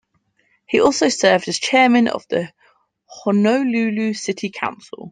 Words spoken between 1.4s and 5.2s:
as chairman of the Honolulu City Council.